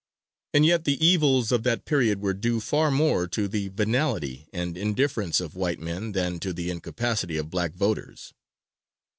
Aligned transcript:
And 0.55 0.65
yet 0.65 0.85
the 0.85 0.99
evils 1.05 1.51
of 1.51 1.61
that 1.61 1.85
period 1.85 2.21
were 2.21 2.33
due 2.33 2.59
far 2.59 2.89
more 2.89 3.27
to 3.27 3.47
the 3.47 3.67
venality 3.67 4.47
and 4.51 4.75
indifference 4.75 5.39
of 5.39 5.55
white 5.55 5.79
men 5.79 6.13
than 6.13 6.39
to 6.39 6.53
the 6.53 6.71
incapacity 6.71 7.37
of 7.37 7.51
black 7.51 7.75
voters. 7.75 8.33